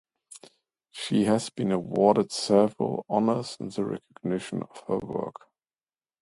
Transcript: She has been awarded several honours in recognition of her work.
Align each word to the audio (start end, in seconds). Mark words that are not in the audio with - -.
She 0.89 1.25
has 1.25 1.51
been 1.51 1.71
awarded 1.71 2.31
several 2.31 3.05
honours 3.07 3.55
in 3.59 3.67
recognition 3.69 4.63
of 4.63 4.83
her 4.87 4.97
work. 4.97 5.47